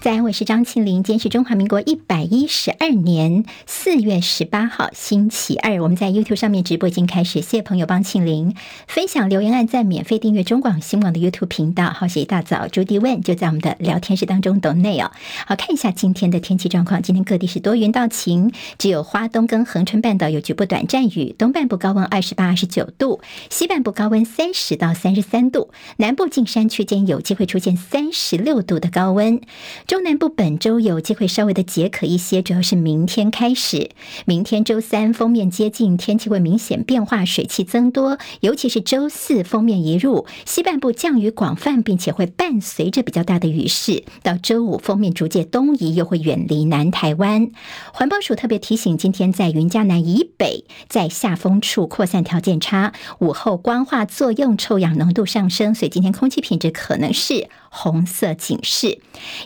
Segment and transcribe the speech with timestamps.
[0.00, 1.02] 在，我是张庆玲。
[1.02, 5.82] 今天是中华民国一百一十二年四月十八号，星期二。
[5.82, 11.90] 我们在 YouTube 上面直播已经开始，谢谢朋友帮庆玲分享留言、按赞、免费订阅中广新闻网的 YouTube 频道。
[11.90, 15.10] 好，谢谢大早朱迪问就在我们的聊天室当中等内哦。
[15.46, 17.02] 好，看一下今天的天气状况。
[17.02, 21.34] 今天各地是多云到晴，只有花东跟恒春半岛有局部短暂雨。
[21.36, 23.20] 东半部高温二十八、二十九度，
[23.50, 29.42] 西半部高温三十到三十三度，南部近山区间有机会出现三十六度的高温。
[29.90, 33.90] 中南部本周有机会稍微的解渴一些，主要是明天开始。
[34.24, 44.04] 明天周三锋面接近，天气会明显变化，水汽增多，尤其是周四锋面一入，西半部降雨广泛，并且会伴随着比较大的雨势。
[44.22, 47.50] 到周五锋面逐渐东移，又会远离南台湾。
[47.92, 58.98] 环保署特别提醒，今天在云嘉南以北，在下风处扩散条件差，午后光化作用，臭氧浓度上升，所以今天空气品质可能是红色警示。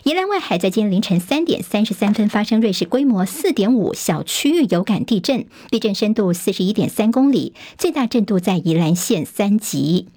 [0.03, 10.07] 宜兰外海在今天凌晨三点三十三分发生瑞士规模四点五小区域有感地震，地震深度四十一点三公里，最大震度在宜兰县三级。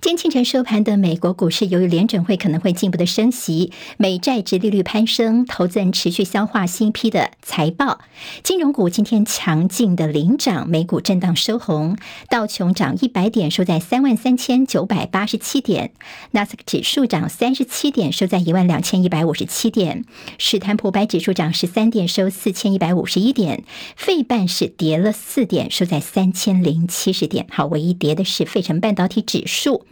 [0.00, 7.98] 今天清晨收盘的美国股市，由于联准会可能会进一步的升息，美债殖利率攀升，投资人持续消化新一批的财报。
[8.44, 11.96] 金融股今天强劲的领涨，美股震荡收红，
[12.28, 15.88] 道琼涨一百点，收在三万三千九百八十七点；
[16.30, 20.04] 纳斯克指数涨三十七点，收在一万两千一百五十七点；
[20.38, 23.62] 史坦普白指数涨十三点，收四千一百五十一点；
[23.96, 27.46] 费半是跌了四点，收在三千零七十点。
[27.50, 29.55] 好，唯一跌的是费城半导体指数。
[29.56, 29.86] 述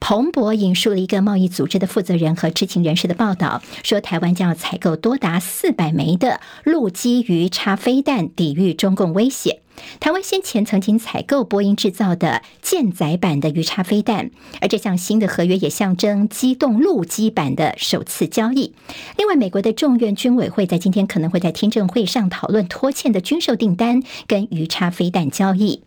[0.00, 9.60] 彭博引述了一个贸易组织的负责人和知情人士的报道，说台湾将要采购多达四百枚的陆基鱼叉飞弹，抵御中共威胁。
[10.00, 18.74] 台湾先前曾经采购波音制造的舰载版的鱼叉飞弹，而这项新的合约也象征机动陆基版的首次交易。
[19.16, 25.82] 另外，美国的众院军委会在今天可能会在听证会上讨论拖欠的军售订单跟鱼叉飞弹交易。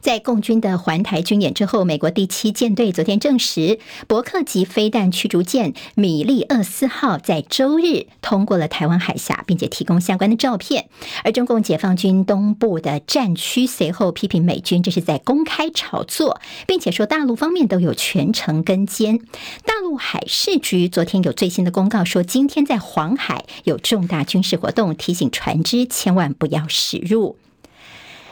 [0.00, 10.88] 在共军的环台军演之后，美国第七舰队昨天证实，伯克级飞弹驱逐舰米利厄斯号在周日通过了台湾海峡，并且提供相关的照片。
[11.22, 19.18] 而中共解放军东部的战区随后批评美军这是在公开炒作，并且说大陆方面都有全程跟监。
[19.66, 27.36] 大陆海事局昨天有最新的公告说，今天在黄海有重大军事活动，提醒船只千万不要驶入。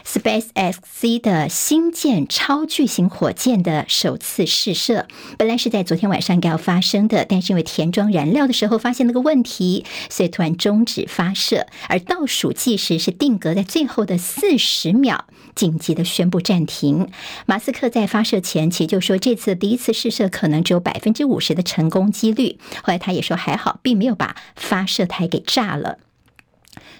[0.08, 11.66] SpaceX 的星舰超巨型火箭的首次试射，本来是在昨天晚上应该要发生的，但是因为填装燃料的时候发现了个问题，所以突然终止发射。
[11.90, 17.10] 而倒数计时是定格在最后的四十秒，紧急的宣布暂停。
[17.44, 22.58] 马斯克在发射前其就说，这次第一次试射可能只有百分之五十的成功几率。
[22.76, 25.98] 后来他也说还好，并没有把发射台给炸了。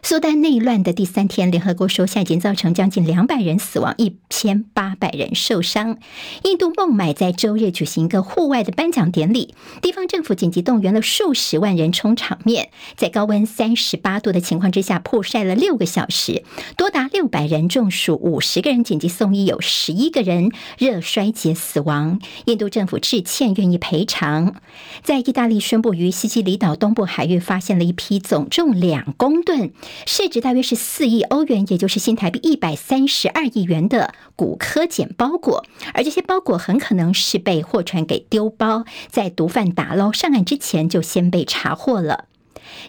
[0.02, 5.98] 苏丹内乱的第三天，联合国说，现在已经造成将近两百人死亡，一千八百人受伤。
[6.44, 16.44] 印度孟买在周日举行一个户外的颁奖典礼，地方政府紧急动员了数十万人冲场面，在高温三十八度的情况之下，曝晒了六个小时，
[16.76, 22.20] 多达六百人中暑，五十个人紧急送医，有十一个人热衰竭死亡。
[22.46, 24.54] 印度政府致歉，愿意赔偿。
[25.02, 29.67] 在意大利宣布于西西里岛东部海域发现了一批总重两公吨。
[30.06, 35.64] 市值大约是四亿欧元，也就是新台币一百三十二亿元的骨科检包裹，
[35.94, 42.27] 而这些包裹很可能是被货船给丢包，在毒贩打捞上岸之前就先被查获了。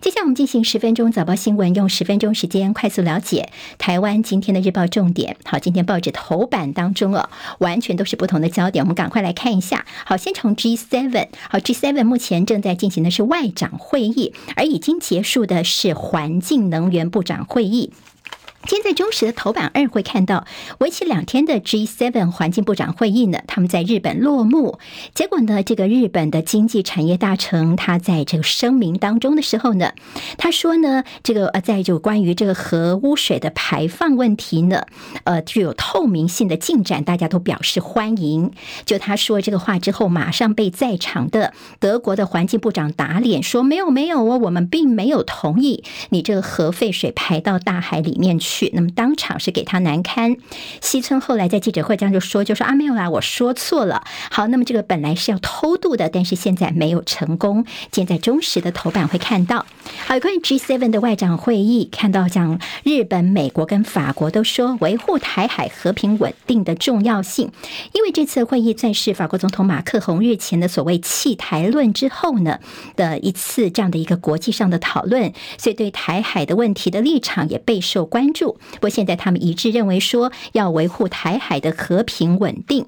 [0.01, 5.37] 接下来我们进行十分钟早报新闻，用十分钟时间快速了解台湾今天的日报重点。
[5.43, 7.29] 好，今天报纸头版当中哦，
[7.59, 9.85] 完全都是不同的焦点，我们赶快来看一下。
[10.05, 17.91] 好，先从 G7，好，G7 目前正在进行的是外长会议，而已经结束的是环境能源部长会议。
[18.67, 20.45] 今天在中时的头版二会看到，
[20.79, 24.77] 为期两天的 G7 环境部长会议呢，他们在日本落幕。
[25.15, 29.93] 结果呢，这个日本的经济产业大臣他在这个声明当中的时候呢，
[30.37, 34.85] 他说呢，这个呃，在就关于这个核污水的排放问题呢，
[35.23, 38.51] 呃，具有透明性的进展，大家都表示欢迎。
[38.85, 48.48] 就他说这个话之后，马上被在场的德国的环境部长打脸，说没有没有哦，我们并没有同意你这个核废水排到大海里面去。
[48.49, 50.35] 去，那么当场是给他难堪。
[50.81, 54.03] 西村后来在记者会上就说，就说啊没有啦，我说错了。
[54.31, 57.65] 好，那么这个本来是要偷渡的，但是现在没有成功。
[57.91, 59.67] 现在中时的头版会看到，
[60.07, 67.51] 好，关于 G7 的外长会议，看到像日本、美国跟法国都说维护台海和平稳定的重要性，
[67.93, 72.59] 因为这次会议算是法国总统马克宏日前的所谓弃台论之后呢
[72.95, 78.38] 的一次这样的一个国际上的讨论，所以对台海的问题的立场也备受关注。
[78.47, 82.87] 不过现在他们一致认为说要维护台海的和平稳定。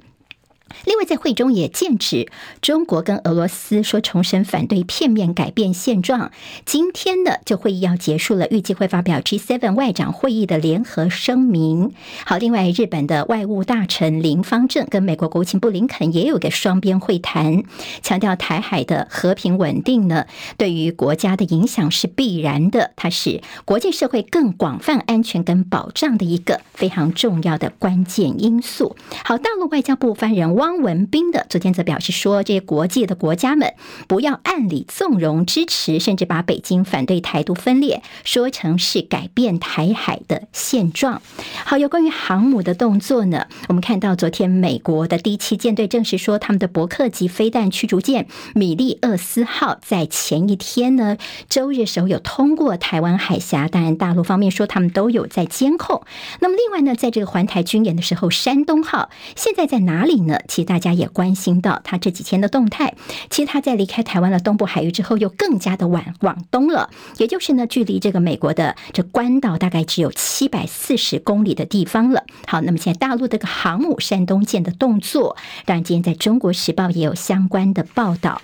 [0.85, 2.29] 另外，在会中也剑指
[2.61, 6.31] 中国跟俄罗斯，说重申反对片面改变现状。
[6.65, 11.93] 今天的就会议要结束了，预计会发表 G7 外长会议的联合声明。
[12.25, 17.63] 好，另外日本的外务大臣林芳正跟美国国务卿布林肯也有个双边会谈，
[18.01, 20.25] 强调台海的和平稳定呢，
[20.57, 28.95] 对于国家的影响是必然的，它是国际社会更广泛安全跟保障的一个非常重要的关键因素。
[29.23, 30.60] 好，大陆外交部发言人。
[30.61, 33.73] 汪文斌的昨天则表示说，这些国际的国家们
[34.07, 41.23] 不要暗里纵容支持，甚至把北京反对台独分裂说成是改变台海的现状。
[41.65, 51.17] 好，有关于航母的动作呢，我们看到昨天美国的第七舰队证实说，他们的伯克级飞弹驱逐舰米利厄斯号在前一天呢，
[51.49, 53.67] 周日时候有通过台湾海峡。
[53.67, 56.03] 当然，大陆方面说他们都有在监控。
[56.39, 60.37] 那么，另外呢，在这个环台军演的时候，山东号现在在哪里呢？
[60.51, 62.93] 其实大家也关心到他这几天的动态。
[63.29, 72.25] 其实他在离开台湾的东部海域之后，又更加的往往东了，也就是呢，距离这个美国的这关岛大概只有七百四十公里的地方了。
[72.47, 78.41] 好，那么现在大陆这个航母山东舰的动作，当然今天在中国时报也有相关的报道。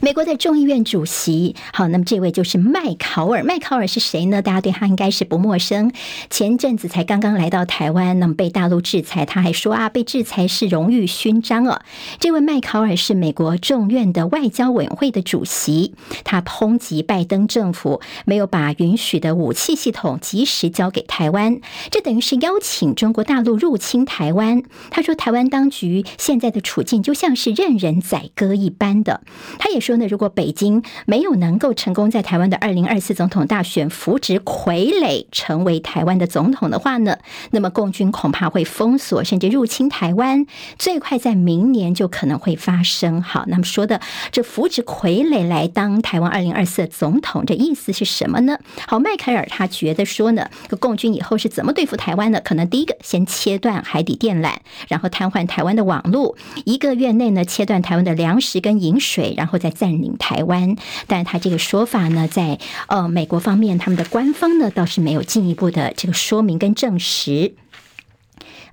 [0.00, 3.44] 美国的众议院主席，好，那么这位就是麦考尔。
[3.44, 4.42] 麦考尔是谁呢？
[4.42, 5.92] 大家对他应该是不陌生。
[6.30, 11.80] 前阵子才刚刚来到台湾，那么被大陆制裁，他还说啊，被制裁是荣誉勋章哦。
[12.18, 15.94] 这位麦考尔是美国众院的外交委员会的主席，
[16.24, 21.60] 他抨击拜登政府没有把允许的武器系统及时交给台湾，
[21.92, 24.64] 这等于是邀请中国大陆入侵台湾。
[24.90, 29.20] 他说，台湾当局现在的处境就像是任人宰割一般的。
[29.60, 29.83] 他也。
[29.84, 37.18] 说呢，如果北京没有能够成功在台湾的二零二四总统大选扶植傀儡成为台湾的总统的话呢，
[37.50, 40.46] 那么共军恐怕会封锁甚至入侵台湾，
[40.78, 43.20] 最快在明年就可能会发生。
[43.20, 44.00] 好，那么说的
[44.32, 48.58] 这扶植傀儡来当台湾二零二四总统，这意思是什么呢？
[48.88, 50.48] 好，迈凯尔他觉得说呢，
[50.80, 52.40] 共军以后是怎么对付台湾呢？
[52.42, 54.54] 可能第一个先切断海底电缆，
[54.88, 59.73] 然后瘫痪台湾的网络，一个月内呢切断台湾的粮食跟饮水，然后再。
[59.74, 60.76] 占领台湾，
[61.06, 67.52] 但是他这个说法呢，在呃美国方面，他们的官方呢倒是没有进一步的这个说明跟证实。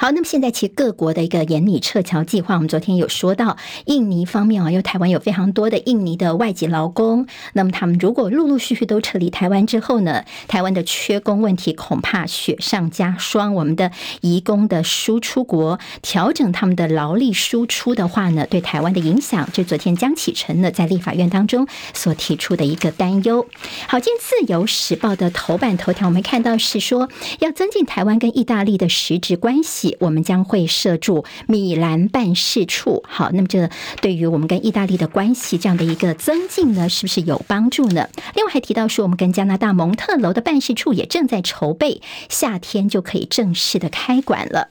[0.02, 13.54] 好，那么现在其实各国的一个严拟撤侨计划，我们昨天有说到，印尼方面啊，因为台湾有非常多的印尼的外籍劳工，那么他们如果陆陆续续都撤离台湾之后呢，台湾的缺工问题恐怕雪上加霜。
[13.54, 23.46] 我们的移工的输出国调整他们的劳力输出的话呢，对台湾的影响，就昨天江启臣呢在立法院当中所提出的一个担忧。
[23.88, 27.08] 好，今天自由时报的头版头条，我们看到是说
[27.38, 33.04] 要增进台湾跟意大利的实质关系我们将会设驻米兰办事处。
[33.08, 33.70] 好，那么这
[34.02, 38.10] 对于我们跟意大利的关系这样的一个增进呢，是不是有帮助呢？
[38.36, 44.70] 另外还提到说，我们跟加拿大蒙特娄的办事处也正在筹备，夏天就可以正式的开馆了。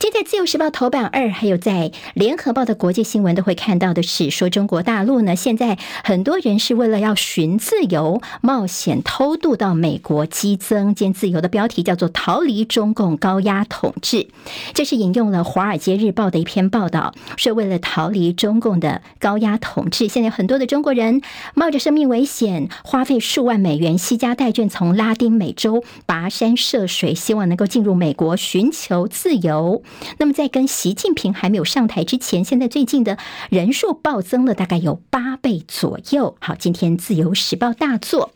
[0.00, 10.92] 今天在《自由时报》头版二，还有在《联合报》的国际新闻都会看到的是，说中国大陆呢，现在很多人是为了要寻自由，冒险偷渡到美国激增。
[10.94, 14.26] 兼自由的标题叫做“逃离中共高压统治”，
[14.74, 21.20] 这是引用了《华尔街日报》的一篇报道，说为了逃离中共的高压统治，现在很多的中国人
[21.54, 29.82] 冒着生命危险，花费数万美元，西家带眷从拉丁美洲跋山涉水，希望能够进入美国寻求自由。
[30.18, 33.18] 那么，在跟习近平还没有上台之前，现在最近的
[33.50, 36.36] 人数暴增了，大概有八倍左右。
[36.40, 38.32] 好，今天自由时报大作。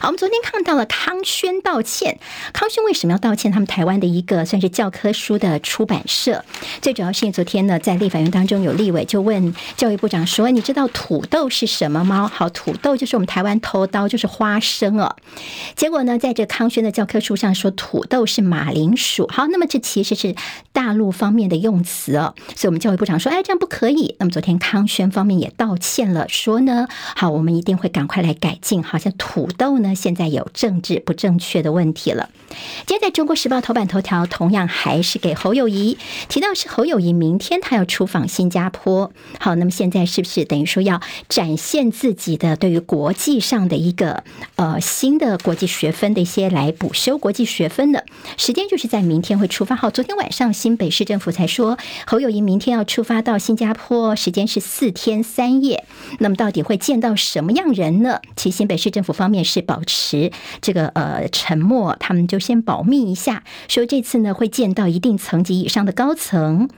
[0.00, 2.18] 好，我们昨天看到了康轩道歉。
[2.52, 3.52] 康轩为什么要道歉？
[3.52, 6.44] 他们台湾的一个算是教科书的出版社，
[6.82, 15.16] 最主要是因为昨天呢，在立法院当中有立委就问教育部长说：“你知道土豆是什么吗？”好，土豆就是我们台湾头刀，就是花生哦。
[15.76, 19.28] 结果呢，在这康轩的教科书上说土豆是马铃薯。
[19.32, 20.34] 好，那么这其实是
[20.74, 24.16] 大陆方面的用词哦，所以我们教育部长说，哎，这样不可以。
[24.18, 28.82] 那么昨天康轩方面也道歉了，说呢，好，我们一定会赶快来改进。
[28.82, 32.28] 好像土豆呢，现在有政治不正确的问题了。
[32.86, 35.96] 今天在中国时报头版头条，同样还是给侯友谊
[36.28, 39.12] 提到是侯友谊明天他要出访新加坡。
[39.38, 44.24] 好，那么现在是不是等于说要展现自己的对于国际上的一个
[44.56, 48.04] 呃新的国际学分的一些来补修国际学分的
[48.36, 49.76] 时间，就是在明天会出发。
[49.76, 55.84] 好，昨天晚上新北市政府才说侯友谊明天要出发到新加坡，时间是四天三夜。
[56.20, 58.22] 那么到底会见到什么样人呢？
[58.34, 66.70] 其实新北市政府方面是保持这个呃沉默，他们就先保密一下，说这次呢会见到一定层级以上的高层。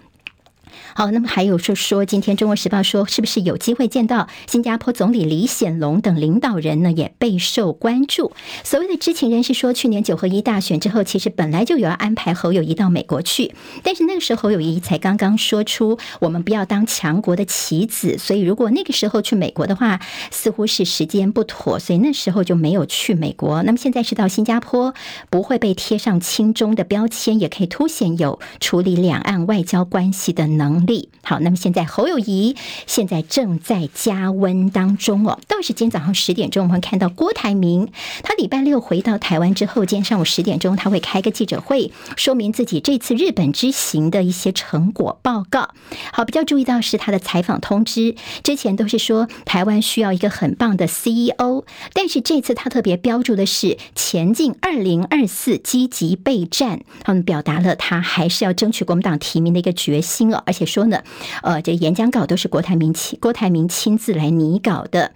[0.95, 6.93] 好，那么还有就是说，今天《中国时报》说，是不是有机会见到新加坡总理李显龙等领导人呢？
[6.93, 8.33] 也备受关注。
[8.65, 23.63] 所谓的知情人士说，去年九合一大选之后，其实本来就有要安排侯友谊到美国去，但是那个时候侯友谊才刚刚说出我们不要当强国的棋子，所以如果那个时候去美国的话，似乎是时间不妥，所以那时候就没有去美国。
[23.63, 24.95] 那么现在是到新加坡，
[25.31, 30.66] 不会被贴上亲中的标签，也可以凸显有处理两岸外交关系的能。
[30.67, 32.57] 能力好，那么现在侯友宜
[32.87, 35.39] 现在正在加温当中哦。
[35.49, 37.89] 倒是今天早上十点钟，我们看到郭台铭，
[38.23, 45.71] 他礼拜六回到台湾之后，今天上午十点钟他会开个记者会，说明自己这次日本之行的一些成果报告。
[46.13, 60.67] 好，比较注意到是他的采访通知，之前都是说台湾需要一个很棒的 CEO，但是这次他特别标注的是前进二零二四积极备战，他们表达了他还是要争取国民党提名的一个决心哦，而且。
[60.67, 61.01] 说呢，
[61.43, 65.13] 呃，这演讲稿都是郭台铭亲郭台铭亲自来拟稿的。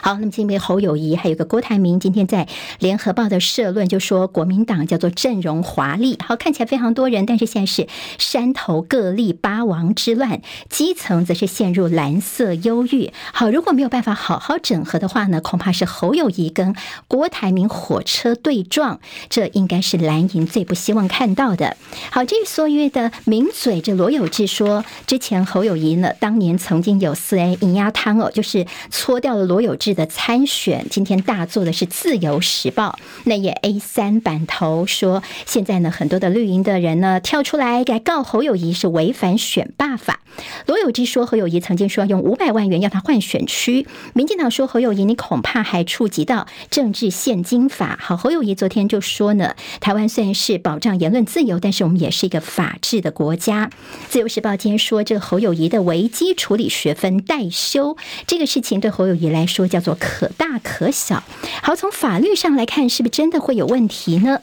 [0.00, 2.46] 好，那么今天侯友谊还有个郭台铭，今天在
[2.78, 7.88] 联合报的社论就说，国民党叫做阵容华丽，好，看起来非常多人，但是现在是
[8.18, 13.12] 山头各立八王之乱，基层则是陷入蓝色忧郁。
[13.32, 16.74] 好，如果没有办法好好整合的话呢，恐怕是侯友谊跟
[17.08, 21.76] 郭台铭火车对撞，这应该是蓝营最不希望看到的。
[22.10, 40.20] 好，至于所谓的名嘴，这罗友志说，之前侯友谊呢，当年曾经有四 A 饮鸭汤哦，就是搓掉了罗友志的参选，今天大做的是《自由时报》那页 A 三版头，说现在呢，很多的绿营的人呢跳出来改告侯友谊是违反选罢法。
[40.66, 47.98] 罗友志说侯友谊曾经说用五百万元要他换选区，民进党说侯友宜你恐怕还触及到政治献金法。
[48.00, 53.68] 好，侯友宜昨天就说呢，台湾虽然是保障言论自由，但是我们也是一个法治的国家。
[54.10, 59.75] 《自由时报》今天说这个侯友宜的危机处理学分待修这个事情，对侯友宜来说叫。
[59.76, 61.22] 叫做可大可小，
[61.62, 64.40] 好，从法律上来看，是不是真的会有问题呢？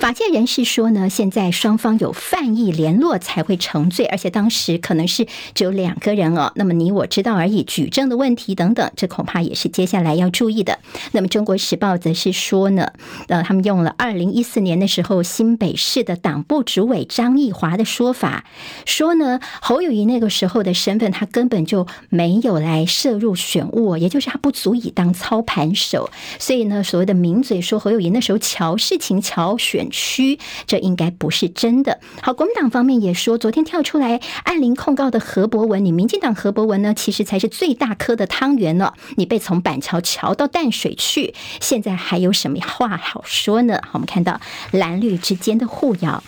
[0.00, 6.52] 法界人士说呢，现在双方有犯意联络才会成罪，而且当时可能是只有两个人哦。
[6.54, 10.78] 那么你我知道而已，举证的问题等等，这恐怕也是接下来要注意的。
[11.12, 12.94] 那么《中国时报》则是说呢，
[13.28, 18.46] 呃，他们用了二零一四年的时候新北市的党部主委张义华的说法，
[18.86, 26.08] 说呢侯友宜那个时候的身份，他根本就没有来涉入选务，也就是他不足以当操盘手。
[26.38, 29.89] 所以呢，所谓的名嘴说侯友宜那时候乔事情、乔选。
[29.90, 32.00] 区，这应该不是真的。
[32.22, 38.92] 好，国民党方面也说，昨天跳出来按铃控告的何博文，你民进党何博文呢，其实才是最大颗的汤圆呢。
[39.16, 43.80] 你被从板桥桥到淡水去，现在还有什么话好说呢？
[43.84, 46.22] 好，我们看到蓝绿之间的互咬。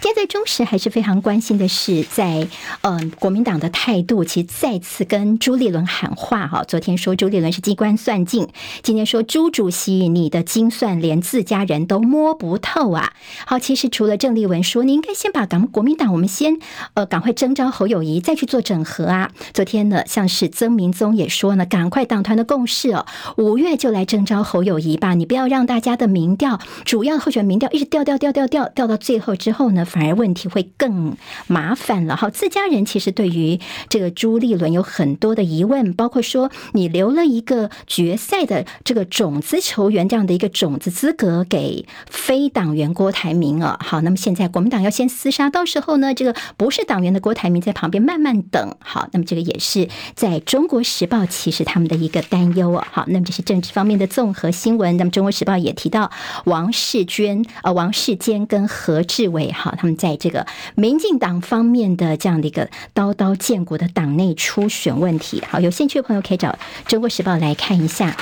[0.00, 2.46] 现在中时还是非常关心的是，在
[2.82, 6.62] 嗯国民党的态度，其实再次跟朱立伦喊话哈。
[6.64, 8.48] 昨天说朱立伦是机关算尽，
[8.82, 13.12] 今天说朱主席你的精算连自家人都摸不透啊。
[13.44, 16.58] 好，其实除了郑丽文说，你应该先把港国民党，我们先
[16.94, 19.32] 呃赶快征召侯友谊，再去做整合啊。
[19.52, 23.04] 昨天呢，像是曾明宗也说呢，赶快党团的共识哦，
[23.36, 29.86] 五月就来征召侯友谊吧，你不要让大家的民调，主要候选民调一直掉掉掉掉掉掉到最后之后呢。
[29.88, 31.16] 反而问题会更
[31.46, 32.14] 麻烦了。
[32.14, 43.78] 好，自家人其实对于这个朱立伦有很多的疑问，包括说你留了一个决赛的这个种子球员这样的一个种子资格给非党员郭台铭啊。
[43.82, 48.76] 好，那么现在国民党要先厮杀，到时候呢，这个不是党员的郭台铭在旁边慢慢等。
[48.80, 52.86] 好，那么这个也是在中国时报其实他们的一个担忧啊。
[52.90, 54.96] 好，那么这是政治方面的综合新闻。
[54.96, 56.10] 那么中国时报也提到
[56.44, 59.74] 王世娟啊，王世坚跟何志伟哈。
[59.78, 60.44] 他们在这个
[60.74, 66.48] 民进党方面的这样的一个刀刀建国的党内初选问题，好，有兴趣的朋友可以找
[66.86, 68.16] 《中国时报》来看一下。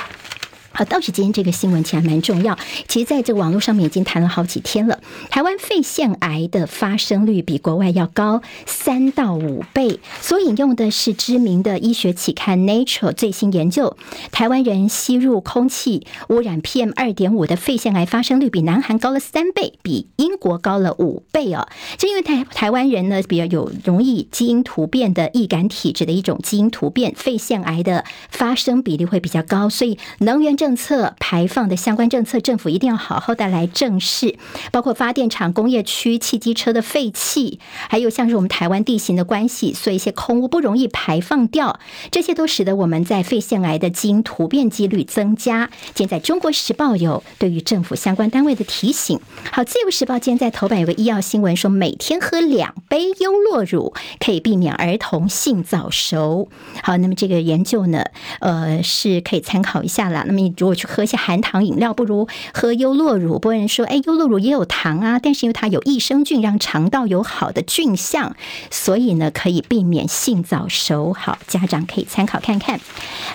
[0.77, 2.59] 好，倒是今天这个新闻其实还蛮重要。
[2.87, 5.01] 其实，在这个网络上面已经谈了好几天了。
[5.31, 10.01] 台湾肺腺癌的发生率比国外要高三到五倍。
[10.21, 13.97] 所引用的是知名的医学期刊《Nature》最新研究，
[14.31, 21.67] 台湾人吸入空气污染 PM 二点五的肺腺癌发生率比南韩高了三倍，比英国高了五倍哦。
[21.97, 34.37] 就因为台台湾人呢比较有容易基因突变的易感体质的一种基因突变，肺腺癌的发生比例会比较高，所以能源这政策排放的相关政策，政府一定要好好的来正视，
[34.73, 41.79] 包括发电厂、工业区、汽机车的废气，还有像是我们台湾地形的关系，所以一些空污不容易排放掉，
[42.11, 45.71] 这些都使得我们在肺腺癌的基因突变几率增加。
[45.95, 49.21] 现在《中国时报》有对于政府相关单位的提醒。
[49.53, 56.49] 好，《自由时报》今天在头版有个医药新闻，说每天喝两杯优酪乳可以避免儿童性早熟。
[56.83, 58.03] 好，那么这个研究呢，
[58.41, 60.25] 呃，是可以参考一下啦。
[60.27, 63.39] 那么如果去喝一些含糖饮料，不如喝优酪乳。
[63.39, 68.35] 不然说，哎，优酪乳也有糖啊，但是因为它有益生菌，让肠道有好的菌相，
[68.71, 71.13] 所以呢，可以避免性早熟。
[71.13, 72.81] 好，家长可以参考看看。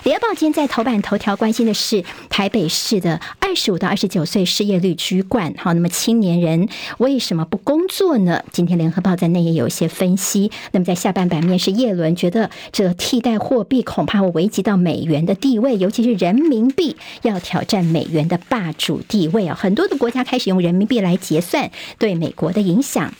[0.04, 5.54] 联合报今天在头版头条关心的是台北市的二十五到二十九岁失业率居冠。
[5.56, 8.42] 好，那么青年人为什么不工作呢？
[8.50, 10.50] 今天联合报在内也有一些分析。
[10.72, 19.54] 那么在下半版面是叶伦觉得这替代货币恐怕会危及到美元的地位，尤其是人民币要挑战美元的霸主地位啊！
[19.58, 23.14] 很多的国家开始用人民币来结算，对美国的影响。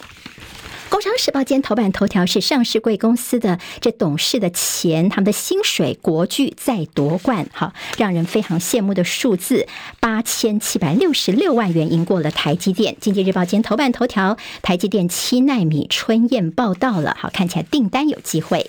[0.88, 9.66] 工商时报今天头版头条是上市贵公司的这董事的钱，他们的薪水，国巨再夺冠，好，让人非常羡慕的数字，
[10.00, 12.94] 八千七百六十六万元，赢过了台积电。
[13.00, 18.68] 经济日报今天头版头条，台积电七纳米春燕报道了，好，看起来订单有机会。